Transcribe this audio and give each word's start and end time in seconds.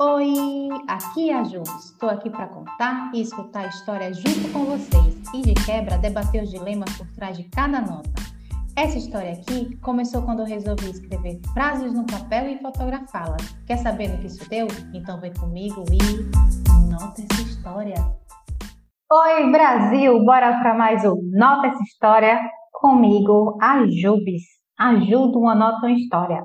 Oi, 0.00 0.68
aqui 0.86 1.28
é 1.28 1.34
a 1.34 1.42
Ju. 1.42 1.60
Estou 1.80 2.08
aqui 2.08 2.30
para 2.30 2.46
contar 2.46 3.10
e 3.12 3.20
escutar 3.20 3.64
a 3.64 3.66
história 3.66 4.14
junto 4.14 4.52
com 4.52 4.64
vocês 4.64 5.20
e 5.34 5.42
de 5.42 5.54
quebra 5.54 5.98
debater 5.98 6.44
os 6.44 6.50
dilemas 6.50 6.96
por 6.96 7.06
trás 7.16 7.36
de 7.36 7.42
cada 7.50 7.80
nota. 7.80 8.08
Essa 8.76 8.96
história 8.96 9.32
aqui 9.32 9.74
começou 9.78 10.22
quando 10.22 10.38
eu 10.38 10.46
resolvi 10.46 10.88
escrever 10.88 11.40
frases 11.52 11.92
no 11.92 12.06
papel 12.06 12.48
e 12.48 12.58
fotografá-las. 12.58 13.42
Quer 13.66 13.78
saber 13.78 14.06
no 14.06 14.18
que 14.18 14.28
isso 14.28 14.48
deu? 14.48 14.68
Então 14.94 15.20
vem 15.20 15.34
comigo 15.34 15.84
e 15.92 16.88
nota 16.88 17.20
essa 17.20 17.42
história. 17.42 17.96
Oi, 19.10 19.50
Brasil! 19.50 20.24
Bora 20.24 20.60
para 20.60 20.74
mais 20.74 21.04
um 21.04 21.20
Nota 21.32 21.66
essa 21.66 21.82
história 21.82 22.40
comigo, 22.70 23.58
a 23.60 23.84
Jubes. 23.88 24.44
Ajuda 24.78 25.38
uma 25.38 25.56
nota 25.56 25.86
uma 25.86 25.92
história. 25.92 26.44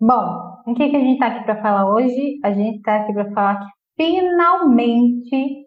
Bom, 0.00 0.55
o 0.66 0.74
que, 0.74 0.88
que 0.90 0.96
a 0.96 1.00
gente 1.00 1.14
está 1.14 1.28
aqui 1.28 1.44
para 1.44 1.62
falar 1.62 1.88
hoje? 1.88 2.40
A 2.42 2.52
gente 2.52 2.78
está 2.78 2.96
aqui 2.96 3.12
para 3.12 3.30
falar 3.32 3.60
que 3.60 3.66
finalmente 3.96 5.64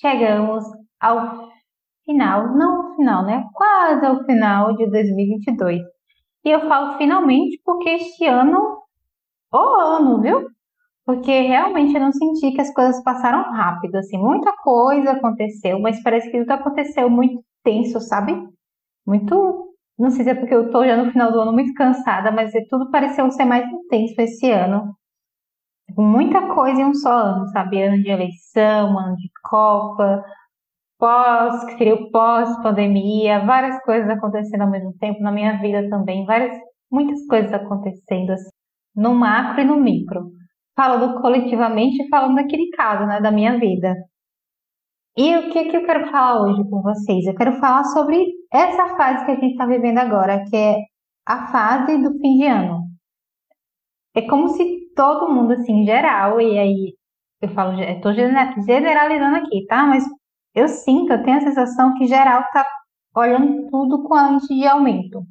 chegamos 0.00 0.64
ao 1.00 1.48
final, 2.04 2.56
não 2.56 2.82
ao 2.86 2.96
final, 2.96 3.24
né? 3.24 3.44
Quase 3.52 4.06
ao 4.06 4.24
final 4.24 4.76
de 4.76 4.88
2022. 4.88 5.82
E 6.44 6.50
eu 6.50 6.60
falo 6.68 6.96
finalmente 6.96 7.60
porque 7.64 7.90
este 7.90 8.24
ano, 8.24 8.82
o 9.52 9.58
ano, 9.58 10.22
viu? 10.22 10.46
Porque 11.04 11.40
realmente 11.40 11.94
eu 11.94 12.00
não 12.00 12.12
senti 12.12 12.52
que 12.52 12.60
as 12.60 12.72
coisas 12.72 13.02
passaram 13.02 13.42
rápido, 13.52 13.96
assim, 13.96 14.16
muita 14.16 14.52
coisa 14.58 15.12
aconteceu, 15.12 15.80
mas 15.80 16.00
parece 16.04 16.30
que 16.30 16.38
tudo 16.38 16.52
aconteceu 16.52 17.10
muito 17.10 17.44
tenso, 17.64 18.00
sabe? 18.00 18.32
Muito 19.04 19.65
não 19.98 20.10
sei 20.10 20.24
se 20.24 20.30
é 20.30 20.34
porque 20.34 20.54
eu 20.54 20.70
tô 20.70 20.84
já 20.84 20.96
no 20.96 21.10
final 21.12 21.32
do 21.32 21.40
ano 21.40 21.52
muito 21.52 21.72
cansada, 21.74 22.30
mas 22.30 22.54
é 22.54 22.60
tudo 22.68 22.90
pareceu 22.90 23.30
ser 23.30 23.44
mais 23.44 23.66
intenso 23.70 24.14
esse 24.20 24.50
ano. 24.50 24.94
Muita 25.96 26.54
coisa 26.54 26.80
em 26.80 26.84
um 26.84 26.94
só 26.94 27.10
ano, 27.10 27.48
sabe? 27.48 27.82
Ano 27.82 28.02
de 28.02 28.10
eleição, 28.10 28.98
ano 28.98 29.16
de 29.16 29.30
Copa, 29.42 30.24
pós, 30.98 31.64
que 31.64 31.78
seria 31.78 31.94
o 31.94 32.10
pós-pandemia, 32.10 33.44
várias 33.44 33.82
coisas 33.84 34.08
acontecendo 34.10 34.62
ao 34.62 34.70
mesmo 34.70 34.92
tempo 34.98 35.22
na 35.22 35.32
minha 35.32 35.58
vida 35.60 35.88
também, 35.88 36.24
várias, 36.26 36.56
muitas 36.90 37.24
coisas 37.26 37.52
acontecendo 37.52 38.32
assim, 38.32 38.50
no 38.94 39.14
macro 39.14 39.62
e 39.62 39.64
no 39.64 39.76
micro. 39.76 40.30
Falando 40.76 41.20
coletivamente 41.22 42.02
e 42.02 42.08
falando 42.08 42.36
daquele 42.36 42.68
caso, 42.70 43.06
né, 43.06 43.20
da 43.20 43.30
minha 43.30 43.58
vida. 43.58 43.94
E 45.16 45.34
o 45.34 45.50
que, 45.50 45.70
que 45.70 45.76
eu 45.78 45.86
quero 45.86 46.10
falar 46.10 46.42
hoje 46.42 46.62
com 46.68 46.82
vocês? 46.82 47.26
Eu 47.26 47.34
quero 47.34 47.58
falar 47.58 47.84
sobre 47.84 48.22
essa 48.52 48.96
fase 48.96 49.24
que 49.24 49.30
a 49.30 49.34
gente 49.34 49.52
está 49.52 49.64
vivendo 49.64 49.96
agora, 49.96 50.44
que 50.44 50.54
é 50.54 50.76
a 51.24 51.46
fase 51.46 51.96
do 52.02 52.12
fim 52.18 52.36
de 52.36 52.46
ano. 52.46 52.82
É 54.14 54.20
como 54.28 54.48
se 54.50 54.92
todo 54.94 55.32
mundo, 55.32 55.54
assim, 55.54 55.72
em 55.72 55.86
geral, 55.86 56.38
e 56.38 56.58
aí 56.58 56.94
eu 57.40 57.48
falo, 57.48 57.80
estou 57.80 58.12
generalizando 58.12 59.36
aqui, 59.36 59.64
tá? 59.66 59.86
Mas 59.86 60.04
eu 60.54 60.68
sinto, 60.68 61.12
eu 61.14 61.22
tenho 61.22 61.38
a 61.38 61.40
sensação 61.40 61.94
que 61.94 62.06
geral 62.06 62.42
está 62.42 62.66
olhando 63.14 63.70
tudo 63.70 64.02
com 64.02 64.14
a 64.14 64.28
lente 64.28 64.48
de 64.48 64.66
aumento. 64.66 65.22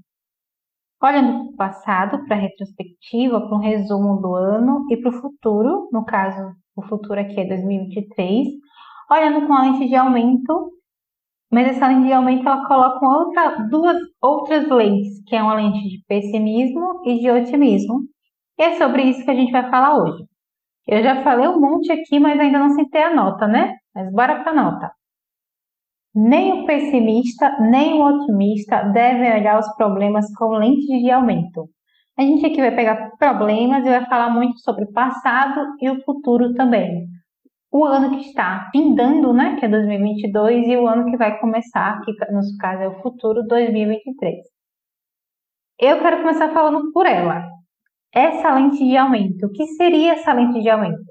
Olhando 1.00 1.46
para 1.46 1.54
o 1.54 1.56
passado, 1.58 2.26
para 2.26 2.38
a 2.38 2.40
retrospectiva, 2.40 3.40
para 3.40 3.56
um 3.56 3.62
resumo 3.62 4.20
do 4.20 4.34
ano 4.34 4.88
e 4.90 4.98
para 4.98 5.10
o 5.10 5.22
futuro, 5.22 5.90
no 5.92 6.04
caso, 6.06 6.56
o 6.76 6.82
futuro 6.82 7.20
aqui 7.20 7.40
é 7.40 7.48
2023 7.48 8.65
olhando 9.10 9.46
com 9.46 9.54
a 9.54 9.64
lente 9.64 9.88
de 9.88 9.96
aumento, 9.96 10.72
mas 11.52 11.68
essa 11.68 11.88
lente 11.88 12.08
de 12.08 12.14
aumento 12.14 12.48
ela 12.48 12.68
coloca 12.68 13.06
outra, 13.06 13.68
duas 13.70 13.98
outras 14.22 14.68
lentes, 14.70 15.24
que 15.26 15.36
é 15.36 15.42
uma 15.42 15.54
lente 15.54 15.82
de 15.88 16.04
pessimismo 16.08 17.02
e 17.06 17.20
de 17.20 17.30
otimismo. 17.30 18.02
E 18.58 18.64
é 18.64 18.78
sobre 18.78 19.04
isso 19.04 19.24
que 19.24 19.32
a 19.32 19.36
gente 19.36 19.52
vai 19.52 19.70
falar 19.70 19.98
hoje. 19.98 20.24
Eu 20.88 21.04
já 21.04 21.24
falei 21.24 21.48
um 21.48 21.60
monte 21.60 21.92
aqui, 21.92 22.20
mas 22.20 22.40
ainda 22.40 22.60
não 22.60 22.70
citei 22.70 23.04
a 23.04 23.14
nota, 23.14 23.48
né? 23.48 23.76
Mas 23.94 24.12
bora 24.12 24.42
para 24.42 24.52
a 24.52 24.56
nota. 24.56 24.92
Nem 26.14 26.62
o 26.62 26.66
pessimista, 26.66 27.58
nem 27.60 27.94
o 27.94 28.06
otimista 28.06 28.84
devem 28.84 29.34
olhar 29.34 29.60
os 29.60 29.76
problemas 29.76 30.26
com 30.36 30.58
lentes 30.58 30.88
de 30.88 31.12
aumento. 31.12 31.70
A 32.18 32.22
gente 32.22 32.46
aqui 32.46 32.58
vai 32.58 32.74
pegar 32.74 33.12
problemas 33.18 33.86
e 33.86 33.90
vai 33.90 34.06
falar 34.06 34.30
muito 34.30 34.60
sobre 34.60 34.86
o 34.86 34.94
passado 34.94 35.76
e 35.82 35.90
o 35.90 36.02
futuro 36.04 36.54
também 36.54 37.15
o 37.72 37.86
ano 37.86 38.12
que 38.12 38.28
está 38.28 38.70
findando, 38.72 39.34
né, 39.34 39.58
que 39.60 39.66
é 39.66 39.70
2022, 39.70 40.68
e 40.68 40.78
o 40.78 40.88
ano 40.88 41.06
que 41.10 41.18
vai 41.18 41.38
começar, 41.40 42.00
que 42.02 42.12
no 42.32 42.42
caso 42.60 42.84
é 42.84 42.88
o 42.88 43.02
futuro 43.02 43.44
2023. 43.48 44.38
Eu 45.80 46.00
quero 46.00 46.22
começar 46.22 46.54
falando 46.54 46.92
por 46.94 47.06
ela. 47.06 47.46
Essa 48.14 48.54
lente 48.56 48.78
de 48.78 48.96
aumento, 48.96 49.48
o 49.48 49.52
que 49.52 49.68
seria 49.76 50.14
essa 50.14 50.32
lente 50.32 50.62
de 50.62 50.70
aumento? 50.70 51.04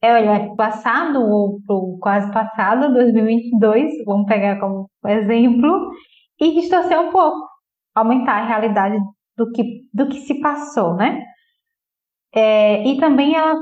É 0.00 0.14
olhar 0.14 0.38
para 0.38 0.52
o 0.52 0.56
passado 0.56 1.20
ou 1.20 1.60
para 1.66 1.74
o 1.74 1.98
quase 1.98 2.32
passado, 2.32 2.92
2022, 2.92 4.04
vamos 4.04 4.26
pegar 4.26 4.60
como 4.60 4.88
exemplo, 5.06 5.90
e 6.40 6.54
distorcer 6.54 7.00
um 7.00 7.10
pouco, 7.10 7.48
aumentar 7.96 8.42
a 8.42 8.46
realidade 8.46 8.96
do 9.36 9.50
que, 9.50 9.88
do 9.92 10.08
que 10.08 10.20
se 10.20 10.40
passou, 10.40 10.94
né? 10.94 11.24
É, 12.32 12.86
e 12.86 13.00
também 13.00 13.34
ela 13.34 13.60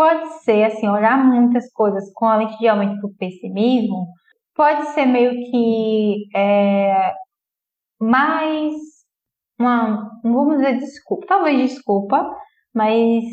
pode 0.00 0.42
ser, 0.44 0.64
assim, 0.64 0.88
olhar 0.88 1.22
muitas 1.22 1.70
coisas 1.74 2.10
com 2.14 2.24
a 2.24 2.36
lente 2.36 2.58
de 2.58 2.66
aumento 2.66 3.02
do 3.02 3.14
pessimismo, 3.16 4.06
pode 4.54 4.94
ser 4.94 5.04
meio 5.04 5.30
que 5.50 6.26
é, 6.34 7.12
mais 8.00 8.72
uma, 9.58 10.10
não 10.24 10.32
vamos 10.32 10.56
dizer 10.56 10.78
desculpa, 10.78 11.26
talvez 11.26 11.70
desculpa, 11.70 12.34
mas 12.74 13.24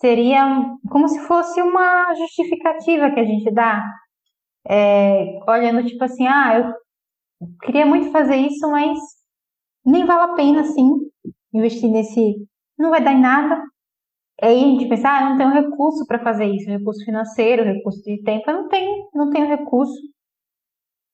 seria 0.00 0.76
como 0.88 1.08
se 1.08 1.18
fosse 1.26 1.60
uma 1.60 2.14
justificativa 2.14 3.10
que 3.10 3.18
a 3.18 3.24
gente 3.24 3.50
dá, 3.50 3.84
é, 4.68 5.40
olhando 5.48 5.84
tipo 5.84 6.04
assim, 6.04 6.24
ah, 6.24 6.56
eu 7.40 7.48
queria 7.62 7.84
muito 7.84 8.12
fazer 8.12 8.36
isso, 8.36 8.70
mas 8.70 8.96
nem 9.84 10.06
vale 10.06 10.30
a 10.30 10.34
pena, 10.36 10.60
assim, 10.60 10.88
investir 11.52 11.90
nesse, 11.90 12.36
não 12.78 12.90
vai 12.90 13.02
dar 13.02 13.12
em 13.12 13.20
nada, 13.20 13.60
Aí 14.42 14.56
a 14.56 14.66
gente 14.68 14.88
pensa, 14.88 15.08
ah, 15.10 15.22
eu 15.22 15.30
não 15.30 15.36
tenho 15.36 15.50
recurso 15.50 16.06
para 16.06 16.22
fazer 16.22 16.46
isso, 16.46 16.70
recurso 16.70 17.04
financeiro, 17.04 17.62
recurso 17.62 18.02
de 18.02 18.22
tempo, 18.22 18.50
eu 18.50 18.62
não 18.62 18.68
tenho, 18.68 19.08
não 19.14 19.30
tenho 19.30 19.46
recurso. 19.46 20.00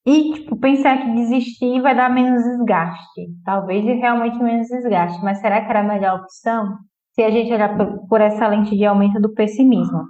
E, 0.07 0.35
tipo, 0.35 0.57
pensar 0.57 0.99
que 1.03 1.13
desistir 1.15 1.81
vai 1.83 1.97
dar 1.97 2.09
menos 2.09 2.45
desgaste. 2.45 3.27
Talvez 3.45 3.85
realmente 3.85 4.39
menos 4.39 4.69
desgaste, 4.69 5.23
mas 5.25 5.41
será 5.41 5.61
que 5.65 5.69
era 5.69 5.81
a 5.81 5.83
melhor 5.83 6.21
opção? 6.21 6.77
Se 7.13 7.25
a 7.25 7.31
gente 7.31 7.53
olhar 7.53 7.77
por 8.09 8.21
essa 8.21 8.47
lente 8.47 8.77
de 8.77 8.85
aumento 8.85 9.21
do 9.21 9.35
pessimismo. 9.35 10.05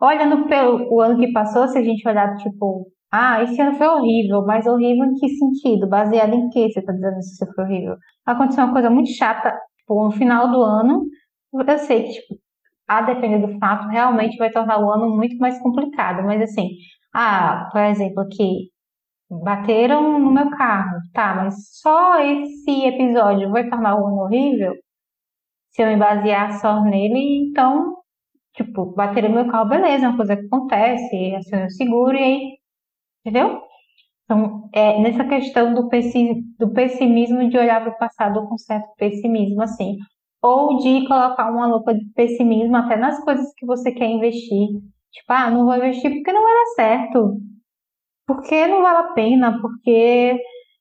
Olhando 0.00 0.48
pelo 0.48 0.92
o 0.92 1.00
ano 1.00 1.20
que 1.20 1.30
passou, 1.32 1.68
se 1.68 1.78
a 1.78 1.82
gente 1.82 2.06
olhar, 2.08 2.34
tipo, 2.38 2.88
ah, 3.12 3.40
esse 3.44 3.60
ano 3.60 3.76
foi 3.78 3.86
horrível, 3.86 4.44
mas 4.44 4.66
horrível 4.66 5.04
em 5.04 5.14
que 5.14 5.28
sentido? 5.28 5.88
Baseado 5.88 6.34
em 6.34 6.48
que 6.48 6.72
você 6.72 6.80
está 6.80 6.92
dizendo 6.92 7.14
que 7.16 7.54
foi 7.54 7.64
horrível? 7.64 7.96
Aconteceu 8.26 8.64
uma 8.64 8.72
coisa 8.72 8.90
muito 8.90 9.10
chata, 9.12 9.56
tipo, 9.78 10.02
no 10.02 10.10
final 10.10 10.50
do 10.50 10.60
ano, 10.62 11.04
eu 11.52 11.78
sei 11.78 12.04
que, 12.04 12.12
tipo, 12.12 12.38
a 12.88 13.02
depender 13.02 13.38
do 13.46 13.58
fato, 13.58 13.88
realmente 13.88 14.36
vai 14.36 14.50
tornar 14.50 14.78
o 14.80 14.90
ano 14.90 15.16
muito 15.16 15.36
mais 15.38 15.58
complicado. 15.62 16.24
Mas 16.24 16.42
assim, 16.42 16.70
ah, 17.14 17.68
por 17.72 17.80
exemplo, 17.82 18.20
aqui, 18.22 18.70
bateram 19.30 20.18
no 20.20 20.30
meu 20.32 20.50
carro, 20.50 20.98
tá, 21.12 21.34
mas 21.36 21.54
só 21.80 22.20
esse 22.20 22.84
episódio 22.86 23.50
vai 23.50 23.68
tornar 23.68 23.96
o 23.96 24.06
ano 24.06 24.22
horrível? 24.22 24.74
Se 25.70 25.82
eu 25.82 25.86
me 25.88 25.96
basear 25.96 26.60
só 26.60 26.82
nele, 26.84 27.48
então, 27.48 27.96
tipo, 28.54 28.86
bateram 28.94 29.30
no 29.30 29.36
meu 29.36 29.48
carro, 29.50 29.68
beleza, 29.68 30.06
é 30.06 30.08
uma 30.08 30.16
coisa 30.16 30.36
que 30.36 30.46
acontece, 30.46 31.34
acionei 31.34 31.66
o 31.66 31.70
seguro 31.70 32.16
e 32.16 32.22
aí, 32.22 32.58
entendeu? 33.24 33.62
Então, 34.24 34.68
é 34.72 35.00
nessa 35.00 35.24
questão 35.24 35.74
do, 35.74 35.88
do 36.58 36.72
pessimismo 36.72 37.48
de 37.50 37.58
olhar 37.58 37.82
para 37.82 37.92
o 37.92 37.98
passado 37.98 38.46
com 38.48 38.58
certo 38.58 38.88
pessimismo, 38.96 39.62
assim, 39.62 39.96
ou 40.42 40.78
de 40.78 41.06
colocar 41.06 41.50
uma 41.50 41.66
lupa 41.68 41.94
de 41.94 42.04
pessimismo 42.14 42.76
até 42.76 42.96
nas 42.96 43.22
coisas 43.24 43.52
que 43.54 43.64
você 43.64 43.92
quer 43.92 44.10
investir. 44.10 44.68
Tipo, 45.12 45.32
ah, 45.32 45.50
não 45.50 45.64
vou 45.64 45.76
investir 45.76 46.10
porque 46.10 46.32
não 46.32 46.42
vai 46.42 46.52
dar 46.52 46.66
certo. 46.74 47.36
Porque 48.26 48.66
não 48.66 48.82
vale 48.82 48.98
a 48.98 49.12
pena, 49.12 49.60
porque 49.60 50.40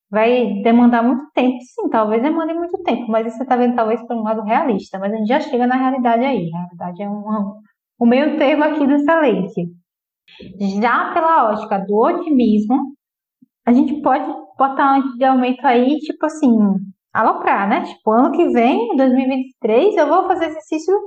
vai 0.09 0.61
demandar 0.63 1.03
muito 1.03 1.29
tempo. 1.33 1.57
Sim, 1.61 1.89
talvez 1.89 2.21
demande 2.21 2.53
muito 2.53 2.81
tempo, 2.83 3.09
mas 3.09 3.33
você 3.33 3.43
está 3.43 3.55
vendo 3.55 3.75
talvez 3.75 4.01
por 4.07 4.15
um 4.15 4.23
lado 4.23 4.41
realista, 4.41 4.99
mas 4.99 5.13
a 5.13 5.17
gente 5.17 5.27
já 5.27 5.39
chega 5.39 5.67
na 5.67 5.75
realidade 5.75 6.25
aí. 6.25 6.49
A 6.53 6.57
realidade 6.57 7.03
é 7.03 7.09
um, 7.09 7.61
um 7.99 8.05
meio 8.05 8.37
termo 8.37 8.63
aqui 8.63 8.85
dessa 8.87 9.19
lente. 9.21 9.67
Já 10.81 11.13
pela 11.13 11.51
ótica 11.51 11.77
do 11.79 11.95
otimismo, 11.95 12.95
a 13.65 13.73
gente 13.73 14.01
pode 14.01 14.25
botar 14.57 14.97
um 14.97 15.25
aumento 15.25 15.65
aí, 15.65 15.97
tipo 15.99 16.25
assim, 16.25 16.57
aloprar, 17.13 17.67
né? 17.69 17.83
Tipo, 17.85 18.11
ano 18.11 18.31
que 18.31 18.47
vem, 18.49 18.95
2023, 18.95 19.95
eu 19.97 20.07
vou 20.07 20.27
fazer 20.27 20.45
exercícios 20.47 21.01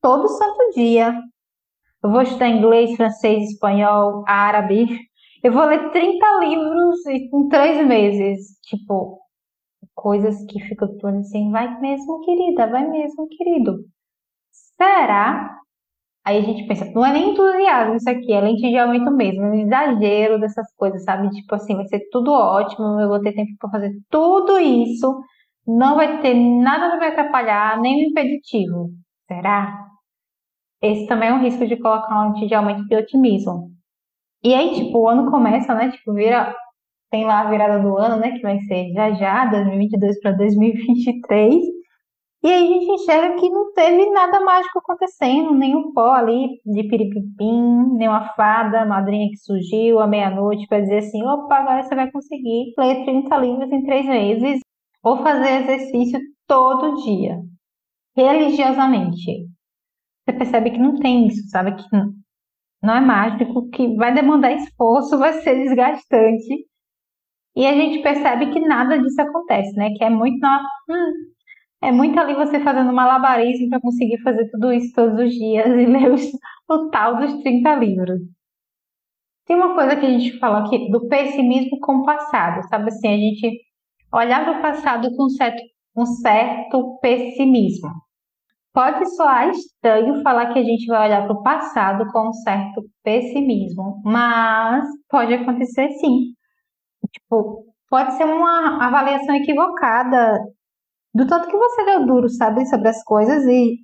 todo 0.00 0.28
santo 0.28 0.72
dia. 0.74 1.14
Eu 2.02 2.10
vou 2.10 2.22
estudar 2.22 2.48
inglês, 2.48 2.96
francês, 2.96 3.50
espanhol, 3.52 4.24
árabe. 4.26 4.86
Eu 5.42 5.52
vou 5.52 5.64
ler 5.64 5.90
30 5.92 6.26
livros 6.40 7.06
em 7.06 7.48
três 7.48 7.86
meses. 7.86 8.58
Tipo, 8.62 9.20
coisas 9.94 10.36
que 10.46 10.60
ficam 10.60 10.88
tudo 10.98 11.18
assim, 11.18 11.50
vai 11.50 11.80
mesmo, 11.80 12.20
querida, 12.24 12.66
vai 12.68 12.86
mesmo, 12.88 13.28
querido. 13.28 13.78
será? 14.76 15.58
Aí 16.28 16.40
a 16.40 16.42
gente 16.42 16.66
pensa, 16.66 16.84
não 16.94 17.06
é 17.06 17.10
nem 17.10 17.30
entusiasmo 17.30 17.94
isso 17.96 18.10
aqui, 18.10 18.34
é 18.34 18.40
lente 18.42 18.60
de 18.60 18.76
aumento 18.76 19.10
mesmo, 19.10 19.44
é 19.44 19.50
um 19.50 19.54
exagero 19.54 20.38
dessas 20.38 20.70
coisas, 20.76 21.02
sabe? 21.02 21.30
Tipo 21.30 21.54
assim, 21.54 21.74
vai 21.74 21.86
ser 21.86 22.00
tudo 22.10 22.32
ótimo, 22.32 23.00
eu 23.00 23.08
vou 23.08 23.18
ter 23.18 23.32
tempo 23.32 23.52
para 23.58 23.70
fazer 23.70 23.92
tudo 24.10 24.58
isso, 24.58 25.22
não 25.66 25.96
vai 25.96 26.20
ter 26.20 26.34
nada 26.34 26.90
para 26.90 27.00
me 27.00 27.06
atrapalhar, 27.06 27.80
nem 27.80 28.04
um 28.04 28.10
impeditivo. 28.10 28.90
Será? 29.26 29.86
Esse 30.82 31.06
também 31.06 31.30
é 31.30 31.32
um 31.32 31.40
risco 31.40 31.66
de 31.66 31.78
colocar 31.78 32.14
uma 32.14 32.28
lente 32.28 32.46
de 32.46 32.54
aumento 32.54 32.84
de 32.86 32.94
otimismo. 32.94 33.70
E 34.44 34.54
aí, 34.54 34.74
tipo, 34.74 34.98
o 34.98 35.08
ano 35.08 35.30
começa, 35.30 35.74
né? 35.74 35.90
Tipo, 35.90 36.12
vira. 36.14 36.54
Tem 37.10 37.24
lá 37.24 37.40
a 37.40 37.50
virada 37.50 37.80
do 37.80 37.96
ano, 37.96 38.16
né? 38.20 38.32
Que 38.32 38.42
vai 38.42 38.58
ser 38.60 38.92
já 38.92 39.12
já, 39.12 39.46
2022 39.46 40.20
para 40.20 40.32
2023. 40.32 41.77
E 42.48 42.50
aí 42.50 42.64
a 42.64 42.66
gente 42.66 42.90
enxerga 42.92 43.38
que 43.38 43.50
não 43.50 43.74
teve 43.74 44.08
nada 44.10 44.40
mágico 44.40 44.78
acontecendo, 44.78 45.54
nenhum 45.54 45.92
pó 45.92 46.14
ali 46.14 46.58
de 46.64 46.82
piripipim, 46.88 47.94
nenhuma 47.94 48.32
fada, 48.32 48.86
madrinha 48.86 49.28
que 49.28 49.36
surgiu 49.36 50.00
à 50.00 50.06
meia-noite 50.06 50.66
para 50.66 50.80
dizer 50.80 51.00
assim: 51.00 51.22
opa, 51.24 51.56
agora 51.56 51.82
você 51.82 51.94
vai 51.94 52.10
conseguir 52.10 52.72
ler 52.78 53.04
30 53.04 53.36
livros 53.36 53.70
em 53.70 53.84
três 53.84 54.06
meses 54.06 54.60
ou 55.02 55.18
fazer 55.18 55.62
exercício 55.62 56.18
todo 56.46 56.96
dia, 57.04 57.38
religiosamente. 58.16 59.46
Você 60.24 60.32
percebe 60.32 60.70
que 60.70 60.78
não 60.78 60.98
tem 60.98 61.26
isso, 61.26 61.50
sabe? 61.50 61.76
Que 61.76 61.84
não 62.82 62.94
é 62.94 63.00
mágico, 63.02 63.68
que 63.68 63.94
vai 63.94 64.14
demandar 64.14 64.52
esforço, 64.52 65.18
vai 65.18 65.34
ser 65.34 65.54
desgastante. 65.54 66.66
E 67.54 67.66
a 67.66 67.74
gente 67.74 68.02
percebe 68.02 68.50
que 68.50 68.60
nada 68.60 68.98
disso 68.98 69.20
acontece, 69.20 69.76
né? 69.76 69.90
Que 69.98 70.04
é 70.04 70.08
muito 70.08 70.38
na, 70.38 70.62
hum, 70.88 71.12
é 71.80 71.92
muito 71.92 72.18
ali 72.18 72.34
você 72.34 72.60
fazendo 72.60 72.92
malabarismo 72.92 73.68
para 73.70 73.80
conseguir 73.80 74.18
fazer 74.22 74.48
tudo 74.50 74.72
isso 74.72 74.92
todos 74.94 75.18
os 75.18 75.32
dias 75.32 75.66
e 75.66 75.86
ler 75.86 76.12
os, 76.12 76.22
o 76.68 76.90
tal 76.90 77.16
dos 77.16 77.40
30 77.42 77.74
livros. 77.76 78.20
Tem 79.46 79.56
uma 79.56 79.74
coisa 79.74 79.96
que 79.96 80.04
a 80.04 80.10
gente 80.10 80.38
fala 80.38 80.66
aqui 80.66 80.90
do 80.90 81.08
pessimismo 81.08 81.78
com 81.80 81.96
o 81.96 82.04
passado, 82.04 82.68
sabe 82.68 82.88
assim, 82.88 83.08
a 83.08 83.16
gente 83.16 83.60
olhar 84.12 84.44
para 84.44 84.58
o 84.58 84.62
passado 84.62 85.14
com 85.16 85.28
certo, 85.30 85.62
um 85.96 86.04
certo 86.04 86.98
pessimismo. 87.00 87.90
Pode 88.74 89.08
soar 89.16 89.48
estranho 89.48 90.22
falar 90.22 90.52
que 90.52 90.58
a 90.58 90.62
gente 90.62 90.86
vai 90.86 91.08
olhar 91.08 91.24
para 91.24 91.32
o 91.32 91.42
passado 91.42 92.06
com 92.12 92.28
um 92.28 92.32
certo 92.32 92.84
pessimismo, 93.02 94.02
mas 94.04 94.84
pode 95.08 95.32
acontecer 95.32 95.88
sim. 95.92 96.34
Tipo, 97.10 97.64
pode 97.88 98.12
ser 98.14 98.24
uma 98.24 98.84
avaliação 98.84 99.34
equivocada 99.36 100.38
do 101.14 101.26
tanto 101.26 101.48
que 101.48 101.56
você 101.56 101.84
deu 101.84 102.06
duro, 102.06 102.28
sabe, 102.28 102.66
sobre 102.66 102.88
as 102.88 103.02
coisas 103.04 103.44
e 103.44 103.78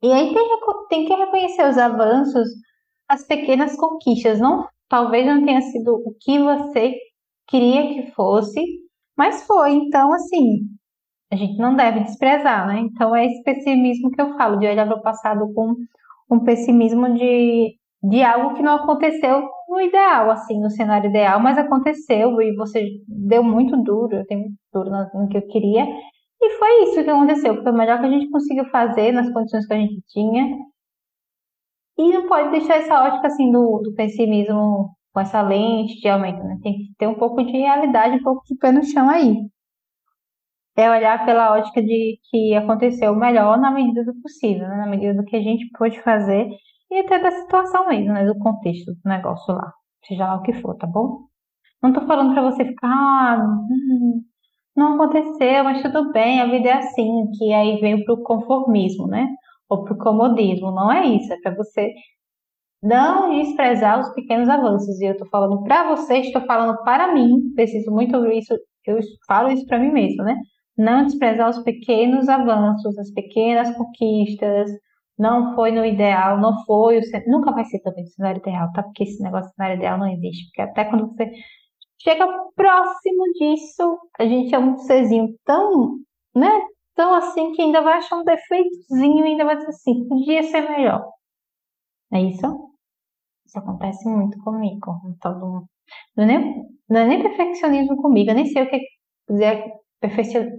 e 0.00 0.12
aí 0.12 0.32
tem, 0.32 0.48
tem 0.88 1.04
que 1.06 1.14
reconhecer 1.14 1.68
os 1.68 1.76
avanços, 1.76 2.48
as 3.08 3.26
pequenas 3.26 3.74
conquistas. 3.76 4.38
Não, 4.38 4.64
talvez 4.88 5.26
não 5.26 5.44
tenha 5.44 5.60
sido 5.60 5.94
o 5.94 6.14
que 6.20 6.38
você 6.38 6.94
queria 7.48 7.88
que 7.88 8.12
fosse, 8.12 8.62
mas 9.16 9.44
foi. 9.44 9.72
Então, 9.72 10.12
assim, 10.12 10.68
a 11.32 11.36
gente 11.36 11.58
não 11.58 11.74
deve 11.74 12.00
desprezar, 12.00 12.66
né? 12.66 12.80
Então 12.80 13.14
é 13.14 13.26
esse 13.26 13.42
pessimismo 13.42 14.10
que 14.10 14.20
eu 14.20 14.36
falo, 14.36 14.58
de 14.58 14.66
olhar 14.66 14.86
para 14.86 14.96
o 14.96 15.02
passado 15.02 15.52
com 15.52 15.74
um 16.30 16.40
pessimismo 16.44 17.12
de, 17.14 17.74
de 18.02 18.22
algo 18.22 18.54
que 18.54 18.62
não 18.62 18.76
aconteceu 18.76 19.48
no 19.68 19.80
ideal, 19.80 20.30
assim, 20.30 20.60
no 20.60 20.70
cenário 20.70 21.10
ideal, 21.10 21.40
mas 21.40 21.58
aconteceu 21.58 22.40
e 22.40 22.54
você 22.54 22.88
deu 23.06 23.42
muito 23.42 23.76
duro, 23.82 24.16
eu 24.16 24.26
tenho 24.26 24.42
muito 24.42 24.58
duro 24.72 24.90
no, 24.90 25.22
no 25.22 25.28
que 25.28 25.36
eu 25.38 25.46
queria, 25.48 25.86
e 26.40 26.50
foi 26.58 26.82
isso 26.84 27.04
que 27.04 27.10
aconteceu, 27.10 27.62
foi 27.62 27.72
o 27.72 27.76
melhor 27.76 28.00
que 28.00 28.06
a 28.06 28.10
gente 28.10 28.30
conseguiu 28.30 28.64
fazer 28.66 29.12
nas 29.12 29.32
condições 29.32 29.66
que 29.66 29.74
a 29.74 29.78
gente 29.78 30.02
tinha. 30.08 30.56
E 31.98 32.12
não 32.12 32.28
pode 32.28 32.50
deixar 32.50 32.76
essa 32.76 33.02
ótica 33.02 33.26
assim 33.26 33.50
do, 33.50 33.80
do 33.82 33.94
pessimismo 33.94 34.96
com 35.12 35.20
essa 35.20 35.42
lente 35.42 36.00
de 36.00 36.08
aumento, 36.08 36.42
né? 36.44 36.58
Tem 36.62 36.74
que 36.74 36.94
ter 36.96 37.08
um 37.08 37.14
pouco 37.16 37.42
de 37.42 37.52
realidade, 37.52 38.16
um 38.16 38.22
pouco 38.22 38.42
de 38.46 38.56
pé 38.56 38.70
no 38.70 38.84
chão 38.84 39.08
aí 39.08 39.36
é 40.78 40.88
olhar 40.88 41.24
pela 41.26 41.52
ótica 41.54 41.82
de 41.82 42.20
que 42.30 42.54
aconteceu 42.54 43.14
melhor 43.14 43.58
na 43.58 43.68
medida 43.70 44.04
do 44.04 44.14
possível, 44.22 44.68
né? 44.68 44.76
na 44.76 44.86
medida 44.86 45.12
do 45.12 45.24
que 45.24 45.34
a 45.34 45.42
gente 45.42 45.68
pôde 45.76 46.00
fazer 46.02 46.48
e 46.88 47.00
até 47.00 47.18
da 47.18 47.32
situação 47.32 47.88
mesmo, 47.88 48.12
né? 48.12 48.24
do 48.24 48.38
contexto 48.38 48.92
do 48.92 49.00
negócio 49.04 49.52
lá, 49.52 49.72
seja 50.06 50.24
lá 50.24 50.36
o 50.36 50.42
que 50.42 50.52
for, 50.52 50.76
tá 50.76 50.86
bom? 50.86 51.26
Não 51.82 51.92
tô 51.92 52.06
falando 52.06 52.32
para 52.32 52.42
você 52.42 52.64
ficar, 52.64 52.88
ah, 52.88 53.44
hum, 53.44 54.22
não 54.78 54.94
aconteceu, 54.94 55.64
mas 55.64 55.82
tudo 55.82 56.12
bem, 56.12 56.40
a 56.40 56.46
vida 56.46 56.68
é 56.68 56.72
assim, 56.74 57.30
que 57.38 57.52
aí 57.52 57.80
vem 57.80 58.04
pro 58.04 58.22
conformismo, 58.22 59.06
né? 59.06 59.28
Ou 59.68 59.84
pro 59.84 59.98
comodismo, 59.98 60.70
não 60.72 60.90
é 60.92 61.06
isso, 61.06 61.32
é 61.32 61.36
para 61.42 61.54
você 61.54 61.92
não 62.82 63.30
desprezar 63.30 64.00
os 64.00 64.08
pequenos 64.14 64.48
avanços. 64.48 65.00
E 65.00 65.06
eu 65.06 65.16
tô 65.16 65.26
falando 65.26 65.62
para 65.64 65.88
você, 65.94 66.18
estou 66.18 66.42
falando 66.46 66.82
para 66.84 67.12
mim, 67.12 67.52
preciso 67.54 67.90
muito 67.90 68.16
ouvir 68.16 68.38
isso, 68.38 68.54
eu 68.86 68.98
falo 69.26 69.50
isso 69.50 69.66
para 69.66 69.78
mim 69.78 69.90
mesmo, 69.92 70.24
né? 70.24 70.36
não 70.78 71.04
desprezar 71.04 71.50
os 71.50 71.58
pequenos 71.64 72.28
avanços, 72.28 72.96
as 72.98 73.10
pequenas 73.10 73.76
conquistas. 73.76 74.70
Não 75.18 75.56
foi 75.56 75.72
no 75.72 75.84
ideal, 75.84 76.40
não 76.40 76.64
foi, 76.64 76.98
o, 77.00 77.02
nunca 77.26 77.50
vai 77.52 77.64
ser 77.64 77.80
também 77.80 78.04
o 78.04 78.06
cenário 78.06 78.38
ideal, 78.38 78.72
tá? 78.72 78.84
Porque 78.84 79.02
esse 79.02 79.20
negócio 79.20 79.48
de 79.48 79.56
cenário 79.56 79.76
ideal 79.76 79.98
não 79.98 80.06
existe. 80.06 80.46
Porque 80.46 80.62
até 80.62 80.84
quando 80.84 81.08
você 81.08 81.28
chega 82.00 82.26
próximo 82.54 83.24
disso, 83.34 83.98
a 84.18 84.24
gente 84.24 84.54
é 84.54 84.58
um 84.58 84.78
serzinho 84.78 85.34
tão, 85.44 85.98
né? 86.34 86.50
Tão 86.94 87.14
assim 87.14 87.52
que 87.52 87.62
ainda 87.62 87.80
vai 87.82 87.98
achar 87.98 88.16
um 88.16 88.24
defeitozinho 88.24 89.24
ainda 89.24 89.44
vai 89.44 89.56
dizer 89.56 89.68
assim, 89.68 90.08
podia 90.08 90.42
ser 90.42 90.62
melhor. 90.62 91.08
É 92.12 92.20
isso? 92.20 92.74
Isso 93.46 93.58
acontece 93.58 94.08
muito 94.08 94.38
comigo. 94.42 95.00
Então, 95.16 95.66
não, 96.16 96.24
é 96.24 96.26
nem, 96.26 96.64
não 96.88 97.00
é 97.00 97.06
nem 97.06 97.22
perfeccionismo 97.22 97.96
comigo, 97.96 98.30
eu 98.30 98.34
nem 98.34 98.46
sei 98.46 98.62
o 98.62 98.70
que 98.70 98.80
dizer 99.28 99.64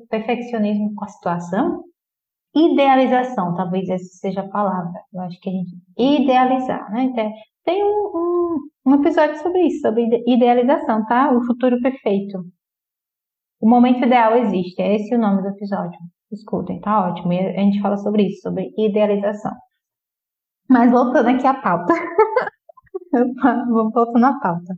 perfeccionismo 0.09 0.93
com 0.95 1.05
a 1.05 1.07
situação, 1.07 1.83
idealização, 2.55 3.55
talvez 3.55 3.89
essa 3.89 4.05
seja 4.17 4.41
a 4.41 4.49
palavra. 4.49 5.01
Eu 5.13 5.21
acho 5.21 5.39
que 5.39 5.49
a 5.49 5.53
gente 5.53 5.77
idealizar, 5.97 6.91
né? 6.91 7.11
Tem 7.63 7.83
um, 7.83 7.87
um, 7.87 8.57
um 8.87 8.95
episódio 8.95 9.37
sobre 9.41 9.67
isso, 9.67 9.81
sobre 9.81 10.23
idealização, 10.27 11.05
tá? 11.05 11.31
O 11.31 11.45
futuro 11.45 11.79
perfeito. 11.81 12.43
O 13.61 13.69
momento 13.69 14.05
ideal 14.05 14.35
existe, 14.37 14.81
é 14.81 14.95
esse 14.95 15.13
o 15.15 15.19
nome 15.19 15.41
do 15.41 15.49
episódio. 15.49 15.99
Escutem, 16.31 16.79
tá 16.79 17.09
ótimo. 17.09 17.33
E 17.33 17.39
a 17.39 17.59
gente 17.61 17.81
fala 17.81 17.97
sobre 17.97 18.27
isso, 18.27 18.41
sobre 18.41 18.71
idealização. 18.77 19.51
Mas 20.69 20.91
voltando 20.91 21.29
aqui 21.29 21.45
à 21.45 21.53
pauta. 21.55 21.93
Vamos 23.11 23.93
voltando 23.93 24.25
à 24.25 24.39
pauta. 24.39 24.75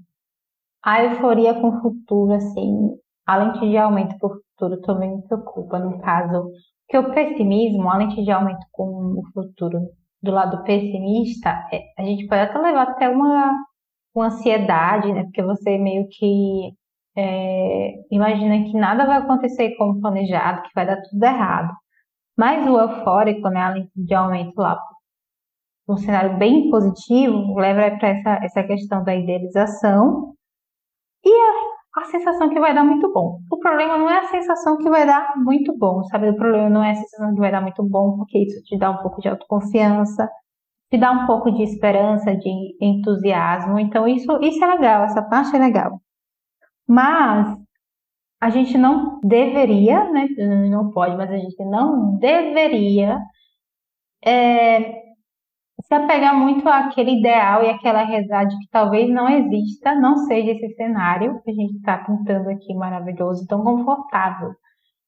A 0.83 1.03
euforia 1.03 1.53
com 1.53 1.69
o 1.69 1.81
futuro, 1.81 2.33
assim, 2.33 2.89
a 3.27 3.37
lente 3.37 3.59
de 3.69 3.77
aumento 3.77 4.17
por 4.17 4.39
futuro 4.61 4.81
também 4.81 5.15
me 5.15 5.21
preocupa, 5.27 5.77
no 5.77 5.99
caso, 5.99 6.51
que 6.91 6.97
o 6.97 7.13
pessimismo, 7.13 7.89
a 7.89 7.97
lente 7.97 8.21
de 8.21 8.31
aumento 8.31 8.65
com 8.71 8.83
o 9.17 9.23
futuro 9.33 9.79
do 10.21 10.31
lado 10.31 10.61
pessimista, 10.63 11.49
é, 11.71 11.83
a 11.97 12.03
gente 12.03 12.27
pode 12.27 12.41
até 12.41 12.59
levar 12.59 12.83
até 12.83 13.09
uma, 13.09 13.55
uma 14.13 14.27
ansiedade, 14.27 15.11
né? 15.13 15.23
Porque 15.23 15.41
você 15.41 15.77
meio 15.77 16.05
que 16.09 16.73
é, 17.17 17.93
imagina 18.11 18.63
que 18.65 18.73
nada 18.73 19.05
vai 19.05 19.17
acontecer 19.19 19.75
como 19.77 20.01
planejado, 20.01 20.63
que 20.63 20.69
vai 20.75 20.85
dar 20.85 21.01
tudo 21.01 21.23
errado. 21.23 21.73
Mas 22.37 22.67
o 22.67 22.77
eufórico, 22.77 23.49
né, 23.49 23.61
a 23.61 23.69
lente 23.69 23.91
de 23.95 24.13
aumento 24.13 24.57
lá, 24.57 24.77
um 25.87 25.97
cenário 25.97 26.37
bem 26.37 26.69
positivo, 26.69 27.55
leva 27.57 27.97
para 27.97 28.09
essa, 28.09 28.39
essa 28.43 28.63
questão 28.63 29.03
da 29.03 29.15
idealização 29.15 30.33
e 31.23 31.29
a 31.29 31.80
a 31.95 32.05
sensação 32.05 32.49
que 32.49 32.59
vai 32.59 32.73
dar 32.73 32.83
muito 32.83 33.11
bom. 33.11 33.39
O 33.51 33.59
problema 33.59 33.97
não 33.97 34.09
é 34.09 34.19
a 34.19 34.27
sensação 34.29 34.77
que 34.77 34.89
vai 34.89 35.05
dar 35.05 35.33
muito 35.37 35.77
bom, 35.77 36.03
sabe? 36.03 36.29
O 36.29 36.35
problema 36.35 36.69
não 36.69 36.83
é 36.83 36.91
a 36.91 36.95
sensação 36.95 37.33
que 37.33 37.39
vai 37.39 37.51
dar 37.51 37.61
muito 37.61 37.83
bom, 37.83 38.17
porque 38.17 38.39
isso 38.39 38.63
te 38.63 38.77
dá 38.77 38.91
um 38.91 38.97
pouco 39.01 39.21
de 39.21 39.27
autoconfiança, 39.27 40.29
te 40.89 40.97
dá 40.97 41.11
um 41.11 41.25
pouco 41.27 41.51
de 41.51 41.63
esperança, 41.63 42.35
de 42.35 42.77
entusiasmo. 42.81 43.77
Então, 43.79 44.07
isso, 44.07 44.39
isso 44.41 44.63
é 44.63 44.67
legal, 44.67 45.03
essa 45.03 45.21
parte 45.21 45.55
é 45.55 45.59
legal. 45.59 45.99
Mas 46.87 47.57
a 48.41 48.49
gente 48.49 48.77
não 48.77 49.19
deveria, 49.21 50.09
né? 50.11 50.27
Não 50.69 50.91
pode, 50.91 51.15
mas 51.17 51.29
a 51.29 51.37
gente 51.37 51.63
não 51.65 52.17
deveria 52.17 53.19
é, 54.25 55.10
se 55.91 55.95
apegar 55.95 56.33
muito 56.33 56.69
àquele 56.69 57.19
ideal 57.19 57.65
e 57.65 57.69
àquela 57.69 58.03
realidade 58.03 58.57
que 58.57 58.69
talvez 58.71 59.09
não 59.09 59.27
exista, 59.27 59.93
não 59.93 60.15
seja 60.19 60.51
esse 60.51 60.73
cenário 60.75 61.41
que 61.43 61.51
a 61.51 61.53
gente 61.53 61.75
está 61.75 61.97
pintando 61.97 62.49
aqui 62.49 62.73
maravilhoso, 62.73 63.45
tão 63.45 63.61
confortável. 63.61 64.51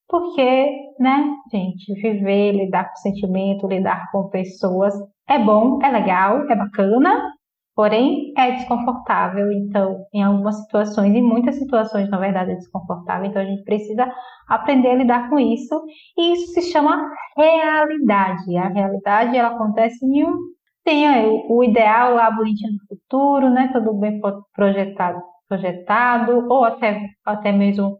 Porque, 0.09 0.69
né, 0.99 1.25
gente, 1.49 1.93
viver, 2.01 2.51
lidar 2.51 2.89
com 2.89 2.97
sentimento, 2.97 3.65
lidar 3.65 4.11
com 4.11 4.27
pessoas 4.27 4.93
é 5.25 5.39
bom, 5.39 5.79
é 5.81 5.89
legal, 5.89 6.41
é 6.49 6.55
bacana, 6.55 7.31
Porém, 7.75 8.31
é 8.37 8.51
desconfortável, 8.51 9.51
então, 9.51 10.05
em 10.13 10.21
algumas 10.21 10.61
situações, 10.61 11.11
em 11.15 11.23
muitas 11.23 11.55
situações, 11.55 12.07
na 12.07 12.19
verdade, 12.19 12.51
é 12.51 12.55
desconfortável, 12.55 13.25
então 13.25 13.41
a 13.41 13.45
gente 13.45 13.63
precisa 13.63 14.13
aprender 14.47 14.89
a 14.89 14.95
lidar 14.95 15.27
com 15.27 15.39
isso, 15.39 15.81
e 16.15 16.33
isso 16.33 16.53
se 16.53 16.71
chama 16.71 17.09
realidade. 17.35 18.55
A 18.57 18.67
realidade, 18.67 19.35
ela 19.35 19.55
acontece 19.55 20.05
em 20.05 20.23
um. 20.23 20.37
Tem 20.83 21.07
o 21.49 21.63
ideal 21.63 22.15
lá 22.15 22.29
bonitinho 22.29 22.73
do 22.73 22.85
futuro, 22.87 23.49
né? 23.49 23.69
Tudo 23.71 23.93
bem 23.93 24.19
projetado, 24.53 25.21
projetado 25.47 26.45
ou 26.49 26.65
até, 26.65 27.09
até 27.25 27.51
mesmo 27.51 27.97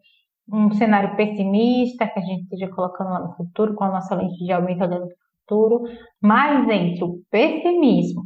um 0.51 0.71
cenário 0.73 1.15
pessimista 1.15 2.07
que 2.07 2.19
a 2.19 2.21
gente 2.21 2.43
esteja 2.43 2.67
colocando 2.69 3.11
lá 3.11 3.19
no 3.19 3.35
futuro, 3.35 3.73
com 3.73 3.85
a 3.85 3.91
nossa 3.91 4.15
lente 4.15 4.43
de 4.43 4.51
aumento 4.51 4.83
olhando 4.83 5.07
para 5.07 5.15
o 5.15 5.39
futuro, 5.39 5.83
mas 6.21 6.67
entre 6.69 7.03
o 7.03 7.21
pessimismo 7.31 8.23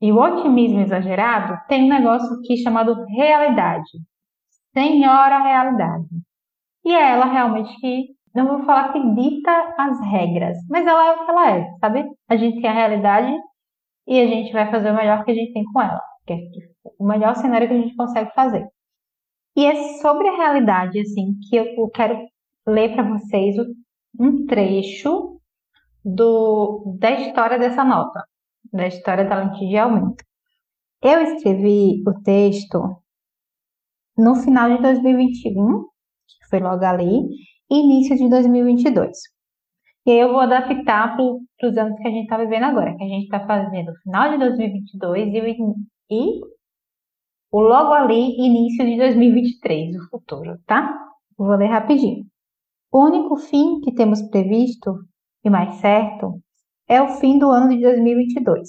e 0.00 0.10
o 0.10 0.18
otimismo 0.18 0.80
exagerado, 0.80 1.60
tem 1.68 1.84
um 1.84 1.88
negócio 1.88 2.34
aqui 2.38 2.56
chamado 2.56 3.04
realidade. 3.04 3.90
Senhora 4.72 5.42
realidade. 5.42 6.08
E 6.84 6.94
é 6.94 7.10
ela 7.12 7.26
realmente 7.26 7.78
que, 7.78 8.06
não 8.34 8.46
vou 8.46 8.64
falar 8.64 8.92
que 8.92 9.14
dita 9.14 9.74
as 9.76 10.00
regras, 10.10 10.56
mas 10.70 10.86
ela 10.86 11.06
é 11.06 11.12
o 11.12 11.24
que 11.24 11.30
ela 11.30 11.50
é, 11.50 11.70
sabe? 11.80 12.04
A 12.28 12.36
gente 12.36 12.62
tem 12.62 12.70
a 12.70 12.72
realidade 12.72 13.36
e 14.10 14.20
a 14.20 14.26
gente 14.26 14.52
vai 14.52 14.70
fazer 14.70 14.90
o 14.90 14.94
melhor 14.96 15.24
que 15.24 15.30
a 15.30 15.34
gente 15.34 15.52
tem 15.52 15.64
com 15.64 15.80
ela, 15.80 16.02
que 16.26 16.32
é 16.34 16.38
o 16.98 17.06
melhor 17.06 17.34
cenário 17.36 17.68
que 17.68 17.74
a 17.74 17.80
gente 17.80 17.96
consegue 17.96 18.30
fazer. 18.34 18.66
E 19.56 19.64
é 19.64 19.98
sobre 20.00 20.28
a 20.28 20.36
realidade, 20.36 21.00
assim, 21.00 21.34
que 21.48 21.56
eu 21.56 21.88
quero 21.90 22.18
ler 22.66 22.92
para 22.92 23.08
vocês 23.08 23.56
um 24.18 24.44
trecho 24.46 25.40
do, 26.04 26.96
da 26.98 27.12
história 27.12 27.58
dessa 27.58 27.84
nota 27.84 28.22
da 28.72 28.86
história 28.86 29.24
da 29.24 29.36
lente 29.36 29.66
de 29.66 29.76
aumento. 29.76 30.24
Eu 31.02 31.22
escrevi 31.22 32.02
o 32.06 32.22
texto 32.22 33.02
no 34.16 34.34
final 34.36 34.76
de 34.76 34.82
2021, 34.82 35.82
que 35.82 36.48
foi 36.48 36.60
logo 36.60 36.84
ali, 36.84 37.20
e 37.70 37.74
início 37.74 38.16
de 38.16 38.28
2022. 38.28 39.16
E 40.10 40.12
aí 40.12 40.18
eu 40.18 40.32
vou 40.32 40.40
adaptar 40.40 41.16
para 41.16 41.68
os 41.68 41.76
anos 41.76 41.96
que 42.00 42.08
a 42.08 42.10
gente 42.10 42.24
está 42.24 42.36
vivendo 42.36 42.64
agora, 42.64 42.96
que 42.96 43.04
a 43.04 43.06
gente 43.06 43.26
está 43.26 43.46
fazendo 43.46 43.94
final 44.02 44.28
de 44.28 44.38
2022 44.38 45.28
e, 45.28 45.66
e 46.10 46.40
o 47.52 47.60
logo 47.60 47.92
ali, 47.92 48.34
início 48.36 48.84
de 48.84 48.96
2023, 48.96 49.94
o 49.94 50.08
futuro, 50.10 50.58
tá? 50.66 50.92
Vou 51.38 51.54
ler 51.54 51.68
rapidinho. 51.68 52.24
O 52.90 53.04
único 53.04 53.36
fim 53.36 53.78
que 53.82 53.94
temos 53.94 54.20
previsto, 54.20 54.96
e 55.44 55.48
mais 55.48 55.76
certo, 55.76 56.40
é 56.88 57.00
o 57.00 57.10
fim 57.20 57.38
do 57.38 57.48
ano 57.48 57.68
de 57.68 57.80
2022. 57.80 58.68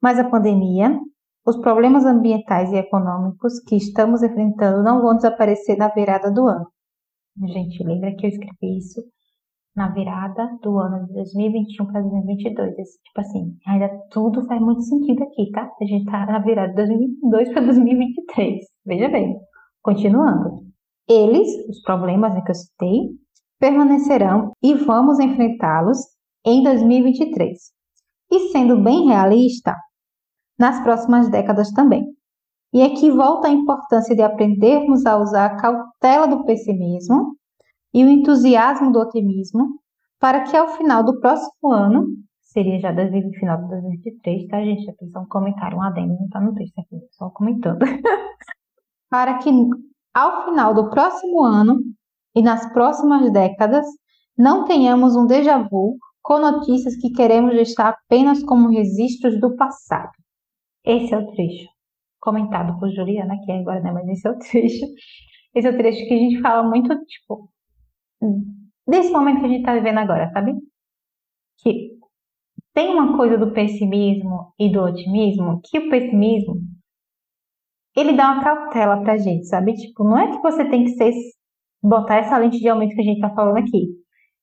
Mas 0.00 0.18
a 0.18 0.30
pandemia, 0.30 0.98
os 1.44 1.58
problemas 1.58 2.06
ambientais 2.06 2.72
e 2.72 2.76
econômicos 2.76 3.60
que 3.68 3.76
estamos 3.76 4.22
enfrentando 4.22 4.82
não 4.82 5.02
vão 5.02 5.14
desaparecer 5.14 5.76
na 5.76 5.88
virada 5.88 6.32
do 6.32 6.46
ano. 6.46 6.66
Gente, 7.48 7.84
lembra 7.84 8.16
que 8.16 8.24
eu 8.24 8.30
escrevi 8.30 8.78
isso 8.78 9.02
na 9.74 9.88
virada 9.88 10.58
do 10.62 10.78
ano 10.78 11.06
de 11.06 11.14
2021 11.14 11.86
para 11.86 12.00
2022. 12.02 12.78
Esse, 12.78 13.02
tipo 13.02 13.20
assim, 13.20 13.56
ainda 13.66 13.88
tudo 14.10 14.44
faz 14.46 14.60
muito 14.60 14.82
sentido 14.82 15.22
aqui, 15.22 15.50
tá? 15.50 15.70
A 15.80 15.84
gente 15.84 16.04
tá 16.04 16.26
na 16.26 16.38
virada 16.40 16.68
de 16.68 16.76
2022 16.76 17.52
para 17.52 17.62
2023. 17.62 18.64
Veja 18.84 19.08
bem, 19.08 19.36
continuando. 19.82 20.62
Eles, 21.08 21.48
os 21.68 21.82
problemas 21.82 22.34
né, 22.34 22.42
que 22.42 22.50
eu 22.50 22.54
citei, 22.54 23.00
permanecerão 23.58 24.52
e 24.62 24.74
vamos 24.74 25.18
enfrentá-los 25.18 25.98
em 26.44 26.62
2023. 26.62 27.58
E 28.30 28.38
sendo 28.50 28.82
bem 28.82 29.06
realista, 29.06 29.76
nas 30.58 30.80
próximas 30.82 31.28
décadas 31.30 31.70
também. 31.72 32.04
E 32.72 32.82
aqui 32.82 33.10
volta 33.10 33.48
a 33.48 33.52
importância 33.52 34.14
de 34.14 34.22
aprendermos 34.22 35.04
a 35.04 35.18
usar 35.18 35.46
a 35.46 35.56
cautela 35.56 36.26
do 36.26 36.44
pessimismo 36.44 37.36
e 37.92 38.04
o 38.04 38.08
entusiasmo 38.08 38.92
do 38.92 39.00
otimismo 39.00 39.80
para 40.18 40.44
que 40.44 40.56
ao 40.56 40.68
final 40.76 41.02
do 41.02 41.20
próximo 41.20 41.72
ano, 41.72 42.06
seria 42.40 42.78
já 42.78 42.92
no 42.92 43.32
final 43.32 43.62
de 43.62 43.68
2023, 43.68 44.46
tá, 44.48 44.62
gente? 44.62 44.90
Aqui 44.90 45.06
só 45.08 45.20
um 45.20 45.26
comentário, 45.26 45.76
um 45.76 45.82
adendo, 45.82 46.16
não 46.18 46.28
tá 46.28 46.40
no 46.40 46.54
texto 46.54 46.78
aqui, 46.78 46.96
só 47.10 47.28
comentando. 47.30 47.80
para 49.10 49.38
que 49.38 49.50
ao 50.14 50.44
final 50.44 50.74
do 50.74 50.90
próximo 50.90 51.42
ano 51.42 51.80
e 52.34 52.42
nas 52.42 52.72
próximas 52.72 53.32
décadas 53.32 53.86
não 54.38 54.64
tenhamos 54.64 55.16
um 55.16 55.26
déjà 55.26 55.58
vu 55.58 55.98
com 56.22 56.38
notícias 56.38 56.96
que 56.96 57.10
queremos 57.10 57.52
deixar 57.52 57.88
apenas 57.88 58.42
como 58.44 58.70
registros 58.70 59.40
do 59.40 59.56
passado. 59.56 60.12
Esse 60.84 61.12
é 61.12 61.18
o 61.18 61.26
trecho 61.32 61.72
comentado 62.22 62.78
por 62.78 62.88
Juliana, 62.90 63.36
que 63.44 63.50
é 63.50 63.58
agora, 63.58 63.80
né? 63.80 63.90
Mas 63.90 64.08
esse 64.08 64.26
é 64.26 64.30
o 64.30 64.38
trecho. 64.38 64.86
Esse 65.54 65.66
é 65.66 65.70
o 65.70 65.76
trecho 65.76 66.06
que 66.06 66.14
a 66.14 66.16
gente 66.16 66.40
fala 66.40 66.62
muito, 66.62 66.88
tipo, 67.04 67.51
desse 68.86 69.10
momento 69.10 69.40
que 69.40 69.46
a 69.46 69.48
gente 69.48 69.60
está 69.60 69.74
vivendo 69.74 69.98
agora, 69.98 70.30
sabe? 70.32 70.54
Que 71.58 71.92
tem 72.74 72.90
uma 72.94 73.16
coisa 73.16 73.36
do 73.36 73.52
pessimismo 73.52 74.52
e 74.58 74.70
do 74.70 74.82
otimismo, 74.82 75.60
que 75.64 75.78
o 75.78 75.90
pessimismo, 75.90 76.56
ele 77.96 78.14
dá 78.14 78.32
uma 78.32 78.42
cautela 78.42 79.02
pra 79.02 79.18
gente, 79.18 79.46
sabe? 79.46 79.74
Tipo, 79.74 80.04
não 80.04 80.18
é 80.18 80.30
que 80.30 80.42
você 80.42 80.68
tem 80.68 80.84
que 80.84 80.90
ser, 80.90 81.12
botar 81.82 82.16
essa 82.16 82.38
lente 82.38 82.58
de 82.58 82.68
aumento 82.68 82.94
que 82.94 83.00
a 83.02 83.04
gente 83.04 83.20
tá 83.20 83.30
falando 83.34 83.58
aqui. 83.58 83.88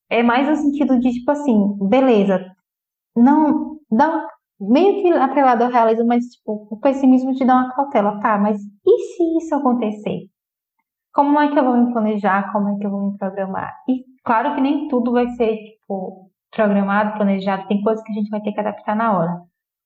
É 0.09 0.21
mais 0.23 0.47
no 0.47 0.55
sentido 0.55 0.99
de, 0.99 1.11
tipo 1.11 1.31
assim, 1.31 1.77
beleza, 1.87 2.43
não, 3.15 3.79
dá 3.91 4.27
meio 4.59 5.01
que 5.01 5.09
atrelado 5.11 5.63
ao 5.63 5.71
realismo, 5.71 6.05
mas, 6.07 6.25
tipo, 6.25 6.67
o 6.69 6.79
pessimismo 6.79 7.33
te 7.33 7.45
dá 7.45 7.55
uma 7.55 7.73
cautela, 7.73 8.19
tá, 8.19 8.37
mas 8.37 8.59
e 8.61 8.99
se 9.15 9.37
isso 9.37 9.55
acontecer? 9.55 10.27
Como 11.13 11.39
é 11.39 11.51
que 11.51 11.57
eu 11.57 11.63
vou 11.63 11.77
me 11.77 11.91
planejar? 11.91 12.51
Como 12.51 12.69
é 12.69 12.77
que 12.77 12.85
eu 12.85 12.91
vou 12.91 13.11
me 13.11 13.17
programar? 13.17 13.73
E 13.87 14.03
claro 14.23 14.55
que 14.55 14.61
nem 14.61 14.87
tudo 14.87 15.11
vai 15.11 15.27
ser, 15.29 15.55
tipo, 15.55 16.29
programado, 16.51 17.17
planejado, 17.17 17.67
tem 17.67 17.81
coisas 17.81 18.03
que 18.03 18.11
a 18.11 18.15
gente 18.15 18.29
vai 18.29 18.41
ter 18.41 18.51
que 18.51 18.59
adaptar 18.59 18.95
na 18.95 19.17
hora. 19.17 19.41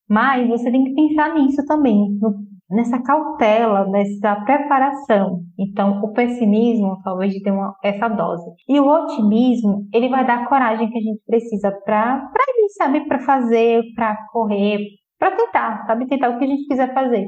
Mas 0.10 0.48
você 0.48 0.72
tem 0.72 0.84
que 0.84 0.94
pensar 0.94 1.34
nisso 1.34 1.66
também, 1.66 2.18
no, 2.20 2.36
nessa 2.70 3.02
cautela, 3.02 3.86
nessa 3.90 4.36
preparação. 4.44 5.42
Então, 5.58 6.02
o 6.04 6.12
pessimismo 6.12 7.00
talvez 7.04 7.34
ter 7.42 7.52
uma, 7.52 7.76
essa 7.84 8.08
dose. 8.10 8.52
E 8.68 8.80
o 8.80 8.88
otimismo, 8.88 9.88
ele 9.94 10.10
vai 10.10 10.26
dar 10.26 10.44
a 10.44 10.48
coragem 10.48 10.90
que 10.90 10.98
a 10.98 11.02
gente 11.02 11.22
precisa 11.26 11.72
para 11.86 12.30
ir, 12.58 12.70
sabe, 12.78 13.08
para 13.08 13.20
fazer, 13.20 13.84
para 13.96 14.18
correr, 14.32 14.80
para 15.18 15.36
tentar, 15.36 15.86
sabe, 15.86 16.08
tentar 16.08 16.30
o 16.30 16.38
que 16.38 16.44
a 16.46 16.48
gente 16.48 16.68
quiser 16.68 16.94
fazer. 16.94 17.28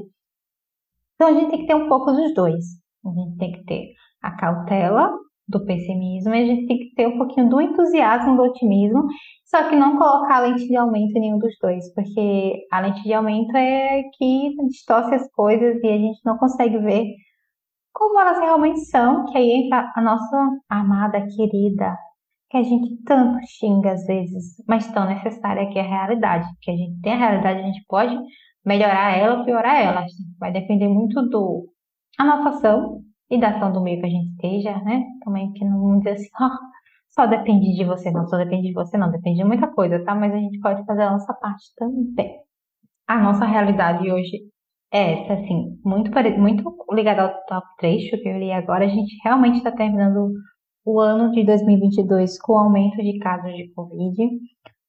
Então, 1.15 1.29
a 1.29 1.33
gente 1.33 1.49
tem 1.49 1.59
que 1.61 1.67
ter 1.67 1.75
um 1.75 1.87
pouco 1.87 2.11
dos 2.11 2.33
dois. 2.33 2.84
A 3.05 3.11
gente 3.11 3.37
tem 3.37 3.51
que 3.51 3.63
ter 3.65 3.93
a 4.21 4.31
cautela 4.31 5.11
do 5.47 5.63
pessimismo 5.63 6.33
e 6.33 6.41
a 6.41 6.45
gente 6.45 6.67
tem 6.67 6.77
que 6.77 6.95
ter 6.95 7.07
um 7.07 7.17
pouquinho 7.17 7.49
do 7.49 7.61
entusiasmo 7.61 8.35
do 8.35 8.43
otimismo, 8.43 9.05
só 9.45 9.69
que 9.69 9.75
não 9.75 9.97
colocar 9.97 10.37
a 10.37 10.39
lente 10.39 10.67
de 10.67 10.75
aumento 10.75 11.15
em 11.15 11.21
nenhum 11.21 11.37
dos 11.37 11.53
dois, 11.61 11.93
porque 11.93 12.65
a 12.71 12.79
lente 12.79 13.03
de 13.03 13.13
aumento 13.13 13.55
é 13.55 14.03
que 14.17 14.55
distorce 14.69 15.13
as 15.13 15.31
coisas 15.31 15.81
e 15.83 15.87
a 15.87 15.97
gente 15.97 16.19
não 16.25 16.37
consegue 16.37 16.77
ver 16.79 17.05
como 17.93 18.19
elas 18.19 18.39
realmente 18.39 18.81
são, 18.85 19.25
que 19.25 19.37
aí 19.37 19.51
entra 19.51 19.91
a 19.95 20.01
nossa 20.01 20.49
amada 20.69 21.25
querida, 21.27 21.95
que 22.49 22.57
a 22.57 22.63
gente 22.63 23.01
tanto 23.03 23.39
xinga 23.47 23.93
às 23.93 24.05
vezes, 24.05 24.55
mas 24.67 24.91
tão 24.91 25.05
necessária 25.05 25.69
que 25.69 25.79
é 25.79 25.81
a 25.81 25.87
realidade, 25.87 26.45
que 26.61 26.71
a 26.71 26.75
gente 26.75 26.99
tem 27.01 27.13
a 27.13 27.17
realidade, 27.17 27.59
a 27.59 27.63
gente 27.63 27.85
pode 27.87 28.17
melhorar 28.65 29.15
ela 29.15 29.39
ou 29.39 29.45
piorar 29.45 29.79
ela, 29.79 30.05
vai 30.39 30.51
depender 30.51 30.87
muito 30.87 31.21
do 31.29 31.69
a 32.17 32.25
nossa 32.25 32.49
ação 32.49 33.01
e 33.29 33.39
da 33.39 33.49
ação 33.49 33.71
do 33.71 33.81
meio 33.81 33.99
que 33.99 34.05
a 34.05 34.09
gente 34.09 34.29
esteja, 34.31 34.77
né? 34.83 35.03
Também 35.23 35.51
que 35.53 35.65
não 35.65 35.97
dizer 35.99 36.11
assim, 36.11 36.29
oh, 36.39 36.49
só 37.09 37.25
depende 37.25 37.75
de 37.75 37.83
você, 37.83 38.11
não, 38.11 38.27
só 38.27 38.37
depende 38.37 38.67
de 38.67 38.73
você, 38.73 38.97
não, 38.97 39.11
depende 39.11 39.37
de 39.37 39.43
muita 39.43 39.67
coisa, 39.67 40.03
tá? 40.03 40.13
Mas 40.13 40.33
a 40.33 40.37
gente 40.37 40.59
pode 40.59 40.85
fazer 40.85 41.03
a 41.03 41.11
nossa 41.11 41.33
parte 41.33 41.63
também. 41.77 42.35
A 43.07 43.19
nossa 43.21 43.45
realidade 43.45 44.11
hoje 44.11 44.41
é 44.91 45.23
essa, 45.23 45.33
assim, 45.33 45.79
muito, 45.83 46.11
muito 46.39 46.75
ligada 46.91 47.23
ao 47.23 47.45
top 47.45 47.67
trecho 47.77 48.17
que 48.21 48.29
eu 48.29 48.37
li 48.37 48.51
agora. 48.51 48.85
A 48.85 48.89
gente 48.89 49.15
realmente 49.23 49.57
está 49.57 49.71
terminando 49.71 50.31
o 50.85 50.99
ano 50.99 51.31
de 51.31 51.43
2022 51.43 52.39
com 52.39 52.57
aumento 52.57 52.97
de 52.97 53.17
casos 53.19 53.53
de 53.55 53.71
Covid. 53.73 54.29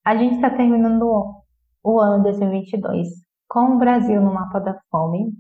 A 0.05 0.17
gente 0.17 0.37
está 0.37 0.51
terminando 0.51 1.43
o 1.83 2.01
ano 2.01 2.19
de 2.19 2.31
2022 2.31 3.09
com 3.49 3.77
o 3.77 3.79
Brasil 3.79 4.21
no 4.21 4.35
mapa 4.35 4.61
da 4.61 4.79
fome. 4.91 5.33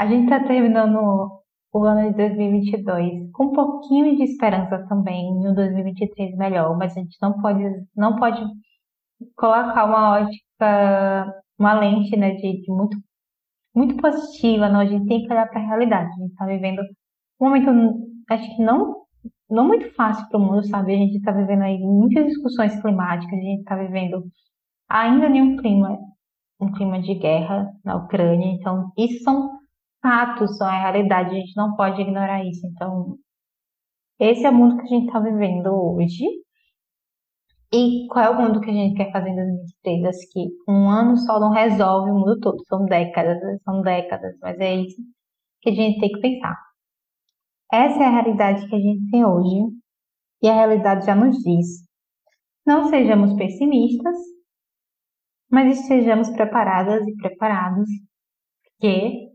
A 0.00 0.06
gente 0.06 0.24
está 0.24 0.42
terminando 0.42 1.42
o 1.74 1.84
ano 1.84 2.10
de 2.10 2.16
2022 2.16 3.30
com 3.32 3.44
um 3.44 3.52
pouquinho 3.52 4.16
de 4.16 4.22
esperança 4.22 4.78
também 4.88 5.26
em 5.26 5.46
um 5.46 5.52
2023 5.52 6.38
melhor, 6.38 6.74
mas 6.74 6.96
a 6.96 7.00
gente 7.00 7.18
não 7.20 7.38
pode, 7.38 7.62
não 7.94 8.16
pode 8.16 8.42
colocar 9.36 9.84
uma 9.84 10.20
ótica, 10.20 11.42
uma 11.58 11.78
lente 11.78 12.16
né, 12.16 12.30
de, 12.30 12.62
de 12.62 12.72
muito, 12.72 12.96
muito 13.74 13.94
positiva, 13.98 14.70
não. 14.70 14.80
A 14.80 14.86
gente 14.86 15.06
tem 15.06 15.22
que 15.22 15.30
olhar 15.30 15.46
para 15.50 15.60
a 15.60 15.66
realidade. 15.66 16.08
A 16.08 16.22
gente 16.22 16.30
está 16.30 16.46
vivendo 16.46 16.80
um 17.38 17.50
momento, 17.50 17.70
acho 18.30 18.56
que 18.56 18.62
não, 18.62 19.02
não 19.50 19.68
muito 19.68 19.94
fácil 19.94 20.26
para 20.30 20.38
o 20.38 20.40
mundo, 20.40 20.66
sabe? 20.66 20.94
A 20.94 20.96
gente 20.96 21.18
está 21.18 21.30
vivendo 21.30 21.60
aí 21.60 21.78
muitas 21.78 22.26
discussões 22.26 22.80
climáticas, 22.80 23.38
a 23.38 23.42
gente 23.42 23.60
está 23.60 23.76
vivendo 23.76 24.24
ainda 24.88 25.26
em 25.26 25.42
um 25.42 25.56
clima 25.58 25.98
um 26.58 26.72
clima 26.72 27.00
de 27.00 27.14
guerra 27.14 27.70
na 27.84 27.96
Ucrânia. 27.96 28.46
Então, 28.46 28.92
isso 28.96 29.22
são 29.24 29.59
fatos, 30.02 30.56
são 30.56 30.66
a 30.66 30.78
realidade, 30.78 31.30
a 31.30 31.38
gente 31.40 31.56
não 31.56 31.74
pode 31.76 32.00
ignorar 32.00 32.44
isso. 32.44 32.66
Então, 32.66 33.16
esse 34.18 34.44
é 34.44 34.50
o 34.50 34.54
mundo 34.54 34.76
que 34.76 34.82
a 34.82 34.86
gente 34.86 35.06
está 35.06 35.20
vivendo 35.20 35.68
hoje. 35.68 36.24
E 37.72 38.06
qual 38.08 38.24
é 38.24 38.30
o 38.30 38.42
mundo 38.42 38.60
que 38.60 38.70
a 38.70 38.72
gente 38.72 38.96
quer 38.96 39.12
fazer 39.12 39.30
em 39.30 39.36
2023? 39.36 40.04
Acho 40.06 40.32
que 40.32 40.48
um 40.68 40.88
ano 40.88 41.16
só 41.16 41.38
não 41.38 41.50
resolve 41.50 42.10
o 42.10 42.14
mundo 42.14 42.38
todo, 42.40 42.62
são 42.68 42.84
décadas, 42.84 43.38
são 43.62 43.80
décadas, 43.82 44.36
mas 44.42 44.58
é 44.58 44.74
isso 44.76 45.00
que 45.62 45.70
a 45.70 45.74
gente 45.74 46.00
tem 46.00 46.10
que 46.10 46.20
pensar. 46.20 46.56
Essa 47.72 48.02
é 48.02 48.06
a 48.06 48.10
realidade 48.10 48.68
que 48.68 48.74
a 48.74 48.80
gente 48.80 49.10
tem 49.10 49.24
hoje, 49.24 49.72
e 50.42 50.48
a 50.48 50.54
realidade 50.54 51.06
já 51.06 51.14
nos 51.14 51.36
diz. 51.38 51.88
Não 52.66 52.84
sejamos 52.86 53.34
pessimistas, 53.34 54.16
mas 55.50 55.78
estejamos 55.80 56.30
preparadas 56.30 57.06
e 57.06 57.16
preparados, 57.16 57.88
porque 58.64 59.29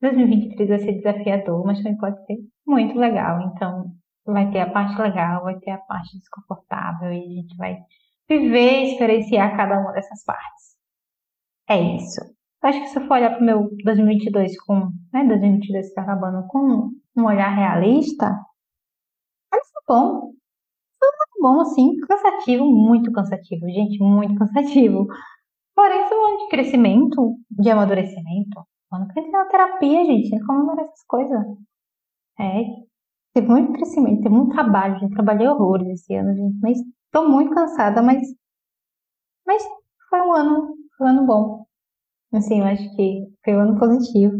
2023 0.00 0.68
vai 0.68 0.78
ser 0.78 0.92
desafiador, 0.92 1.64
mas 1.64 1.78
também 1.78 1.96
pode 1.96 2.24
ser 2.26 2.36
muito 2.66 2.98
legal. 2.98 3.40
Então, 3.42 3.92
vai 4.26 4.50
ter 4.50 4.60
a 4.60 4.70
parte 4.70 5.00
legal, 5.00 5.42
vai 5.44 5.58
ter 5.58 5.70
a 5.70 5.78
parte 5.78 6.18
desconfortável 6.18 7.12
e 7.12 7.18
a 7.18 7.40
gente 7.40 7.56
vai 7.56 7.78
viver 8.28 8.82
e 8.82 8.92
experienciar 8.92 9.56
cada 9.56 9.78
uma 9.80 9.92
dessas 9.92 10.24
partes. 10.24 10.76
É 11.68 11.80
isso. 11.96 12.20
Acho 12.62 12.80
que 12.80 12.88
se 12.88 12.98
eu 12.98 13.06
for 13.06 13.14
olhar 13.14 13.30
para 13.30 13.40
o 13.40 13.44
meu 13.44 13.70
2022 13.84 14.58
com, 14.64 14.90
né, 15.12 15.24
2022 15.24 15.86
está 15.86 16.02
acabando 16.02 16.46
com 16.48 16.90
um 17.16 17.24
olhar 17.24 17.48
realista, 17.48 18.30
mas 19.52 19.62
foi 19.70 19.82
bom. 19.86 20.32
Foi 20.98 21.08
muito 21.08 21.42
bom, 21.42 21.60
assim, 21.60 21.96
cansativo, 22.08 22.64
muito 22.64 23.12
cansativo, 23.12 23.68
gente, 23.68 24.02
muito 24.02 24.34
cansativo. 24.34 25.06
Porém, 25.74 26.08
foi 26.08 26.18
um 26.18 26.26
ano 26.26 26.38
de 26.38 26.48
crescimento, 26.48 27.36
de 27.50 27.70
amadurecimento. 27.70 28.66
Quando 28.88 29.08
que 29.12 29.20
na 29.30 29.44
terapia, 29.46 30.04
gente, 30.04 30.44
como 30.44 30.80
essas 30.80 31.04
coisas. 31.06 31.44
É, 32.38 32.64
teve 33.34 33.48
muito 33.48 33.72
crescimento, 33.72 34.22
teve 34.22 34.34
muito 34.34 34.52
trabalho, 34.52 34.98
gente. 34.98 35.14
Trabalhei 35.14 35.48
horrores 35.48 35.88
esse 35.88 36.14
ano, 36.14 36.34
gente. 36.34 36.58
Mas 36.60 36.78
tô 37.10 37.28
muito 37.28 37.54
cansada, 37.54 38.02
mas. 38.02 38.22
Mas 39.46 39.62
foi 40.08 40.20
um 40.20 40.32
ano, 40.32 40.76
foi 40.96 41.06
um 41.06 41.10
ano 41.10 41.26
bom. 41.26 41.66
Assim, 42.32 42.60
eu 42.60 42.66
acho 42.66 42.96
que 42.96 43.26
foi 43.44 43.54
um 43.56 43.60
ano 43.60 43.78
positivo. 43.78 44.36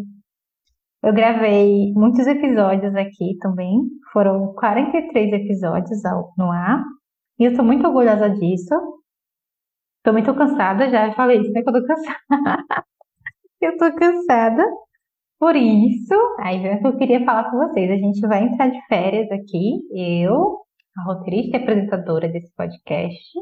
Eu 1.02 1.12
gravei 1.14 1.92
muitos 1.94 2.26
episódios 2.26 2.94
aqui 2.94 3.36
também. 3.40 3.82
Foram 4.12 4.54
43 4.54 5.32
episódios 5.32 6.02
no 6.36 6.50
ar. 6.50 6.84
E 7.38 7.44
eu 7.44 7.56
tô 7.56 7.62
muito 7.62 7.86
orgulhosa 7.86 8.30
disso. 8.30 8.74
Tô 10.02 10.12
muito 10.12 10.34
cansada, 10.34 10.88
já 10.90 11.12
falei 11.14 11.40
isso, 11.40 11.52
né? 11.52 11.62
Que 11.62 11.68
eu 11.68 11.72
tô 11.72 11.86
cansada. 11.86 12.86
eu 13.60 13.76
tô 13.76 13.94
cansada. 13.94 14.64
Por 15.38 15.54
isso, 15.54 16.14
aí 16.40 16.74
o 16.74 16.80
que 16.80 16.86
eu 16.86 16.96
queria 16.96 17.24
falar 17.24 17.50
com 17.50 17.58
vocês. 17.58 17.90
A 17.90 17.96
gente 17.96 18.20
vai 18.22 18.44
entrar 18.44 18.68
de 18.68 18.80
férias 18.86 19.30
aqui, 19.30 19.82
eu, 19.92 20.60
a 20.96 21.02
roteirista 21.04 21.58
e 21.58 21.62
apresentadora 21.62 22.28
desse 22.28 22.54
podcast, 22.54 23.38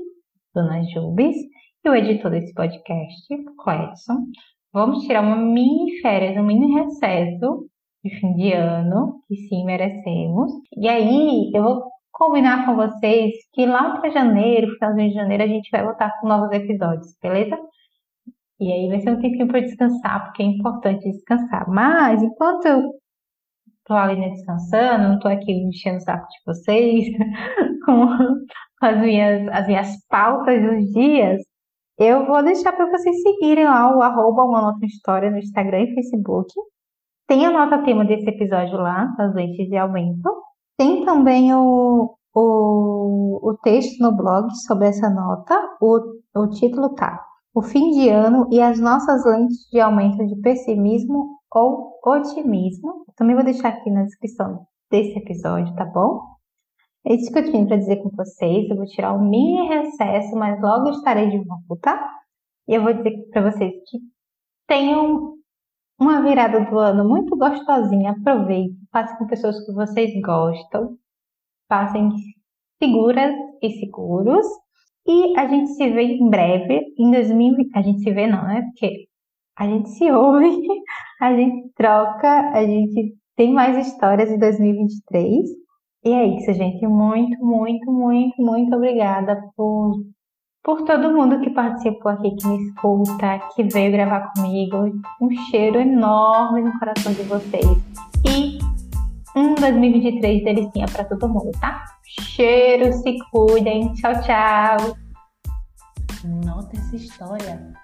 Dona 0.55 0.83
Jubes, 0.85 1.37
e 1.85 1.89
o 1.89 1.95
editor 1.95 2.31
desse 2.31 2.53
podcast, 2.53 3.29
Cledson. 3.63 4.27
Vamos 4.73 5.05
tirar 5.05 5.23
uma 5.23 5.37
mini 5.37 6.01
férias, 6.01 6.37
um 6.37 6.45
mini 6.45 6.73
recesso 6.75 7.69
de 8.05 8.11
fim 8.19 8.35
de 8.35 8.53
ano, 8.53 9.21
que 9.29 9.37
sim 9.37 9.65
merecemos. 9.65 10.51
E 10.77 10.89
aí, 10.89 11.51
eu 11.55 11.63
vou 11.63 11.85
combinar 12.11 12.67
com 12.67 12.75
vocês 12.75 13.33
que 13.53 13.67
lá 13.67 13.99
para 13.99 14.11
janeiro, 14.11 14.73
finalzinho 14.79 15.09
de 15.11 15.15
janeiro, 15.15 15.45
a 15.45 15.49
gente 15.49 15.71
vai 15.71 15.85
voltar 15.85 16.13
com 16.21 16.27
novos 16.27 16.51
episódios, 16.53 17.15
beleza? 17.23 17.57
E 18.61 18.73
aí 18.73 18.89
vai 18.89 19.01
ser 19.01 19.11
um 19.11 19.21
tempinho 19.21 19.49
para 19.49 19.61
descansar, 19.61 20.25
porque 20.25 20.43
é 20.43 20.47
importante 20.47 21.11
descansar. 21.11 21.69
Mas 21.69 22.23
enquanto 22.23 22.67
eu 22.67 22.83
tô 23.85 23.95
ali 23.95 24.19
né, 24.19 24.31
descansando, 24.31 25.09
não 25.09 25.19
tô 25.19 25.29
aqui 25.29 25.53
enchendo 25.53 25.99
o 25.99 26.01
saco 26.01 26.27
de 26.29 26.39
vocês 26.47 27.07
com 27.85 28.09
as 28.81 28.99
minhas, 29.01 29.49
as 29.49 29.67
minhas 29.67 30.07
pautas 30.09 30.63
dos 30.63 30.93
dias, 30.93 31.43
eu 31.99 32.27
vou 32.27 32.43
deixar 32.43 32.73
para 32.73 32.91
vocês 32.91 33.23
seguirem 33.23 33.65
lá 33.65 33.97
o 33.97 34.03
arroba 34.03 34.45
uma 34.45 34.63
nota 34.63 34.85
história 34.87 35.31
no 35.31 35.39
Instagram 35.39 35.83
e 35.83 35.95
Facebook. 35.95 36.53
Tem 37.27 37.47
a 37.47 37.51
nota 37.51 37.85
tema 37.85 38.05
desse 38.05 38.29
episódio 38.29 38.77
lá, 38.77 39.07
das 39.17 39.35
lentes 39.35 39.69
de 39.69 39.77
aumento. 39.77 40.31
Tem 40.77 41.05
também 41.05 41.55
o, 41.55 42.17
o, 42.35 43.51
o 43.51 43.57
texto 43.63 44.01
no 44.01 44.13
blog 44.17 44.51
sobre 44.67 44.89
essa 44.89 45.09
nota. 45.09 45.59
O, 45.81 46.01
o 46.37 46.51
título 46.51 46.95
tá 46.95 47.25
o 47.55 47.63
fim 47.63 47.93
de 47.93 48.09
ano 48.09 48.49
e 48.51 48.61
as 48.61 48.81
nossas 48.81 49.25
lentes 49.25 49.69
de 49.71 49.81
aumento 49.81 50.27
de 50.27 50.35
pessimismo 50.41 51.39
ou 51.53 52.01
otimismo. 52.05 53.07
Também 53.17 53.37
vou 53.37 53.45
deixar 53.45 53.69
aqui 53.69 53.91
na 53.91 54.03
descrição 54.03 54.67
desse 54.91 55.17
episódio, 55.17 55.73
tá 55.77 55.85
bom? 55.85 56.35
É 57.07 57.15
isso 57.15 57.31
que 57.33 57.39
eu 57.39 57.51
tinha 57.51 57.65
para 57.65 57.77
dizer 57.77 58.03
com 58.03 58.11
vocês. 58.11 58.69
Eu 58.69 58.77
vou 58.77 58.87
tirar 58.87 59.13
um 59.15 59.29
mini 59.29 59.69
recesso, 59.69 60.35
mas 60.35 60.61
logo 60.61 60.91
estarei 60.91 61.31
de 61.31 61.39
volta. 61.45 62.01
E 62.67 62.75
eu 62.75 62.83
vou 62.83 62.93
dizer 62.93 63.29
para 63.31 63.51
vocês 63.51 63.73
que 63.89 63.99
tenham 64.67 65.35
uma 66.01 66.23
virada 66.23 66.61
do 66.61 66.79
ano 66.79 67.09
muito 67.09 67.37
gostosinha. 67.37 68.13
Aproveitem, 68.13 68.77
passem 68.91 69.17
com 69.17 69.27
pessoas 69.27 69.65
que 69.65 69.73
vocês 69.73 70.11
gostam. 70.23 70.99
Passem 71.69 72.11
seguras 72.83 73.35
e 73.63 73.71
seguros. 73.79 74.47
E 75.07 75.39
a 75.39 75.47
gente 75.47 75.73
se 75.73 75.91
vê 75.91 76.03
em 76.03 76.31
breve, 76.31 76.81
em 76.99 77.11
2020. 77.11 77.71
A 77.77 77.83
gente 77.83 78.01
se 78.01 78.11
vê, 78.11 78.27
não, 78.27 78.43
né? 78.45 78.63
Porque 78.63 79.07
a 79.57 79.67
gente 79.67 79.91
se 79.91 80.11
ouve, 80.11 80.47
a 81.21 81.35
gente 81.35 81.71
troca, 81.75 82.51
a 82.51 82.65
gente 82.65 83.15
tem 83.37 83.53
mais 83.53 83.87
histórias 83.87 84.31
em 84.31 84.39
2023. 84.39 85.65
E 86.05 86.13
é 86.13 86.27
isso, 86.27 86.53
gente. 86.53 86.87
Muito, 86.87 87.45
muito, 87.45 87.91
muito, 87.91 88.35
muito 88.43 88.77
obrigada 88.77 89.43
por, 89.57 90.05
por 90.63 90.83
todo 90.83 91.13
mundo 91.13 91.41
que 91.41 91.51
participou 91.51 92.13
aqui, 92.13 92.35
que 92.37 92.47
me 92.47 92.69
escuta, 92.69 93.41
que 93.55 93.63
veio 93.65 93.93
gravar 93.93 94.33
comigo. 94.35 94.77
Um 95.21 95.31
cheiro 95.51 95.81
enorme 95.81 96.63
no 96.63 96.79
coração 96.79 97.13
de 97.13 97.23
vocês. 97.23 97.67
E 98.27 98.59
um 99.35 99.55
2023 99.55 100.45
delicinha 100.45 100.87
para 100.87 101.05
todo 101.05 101.29
mundo, 101.29 101.51
tá? 101.61 101.85
Cheiro, 102.21 102.93
se 102.93 103.17
cuidem. 103.31 103.93
Tchau, 103.95 104.13
tchau. 104.23 104.97
Nota 106.45 106.77
essa 106.77 106.97
história. 106.97 107.84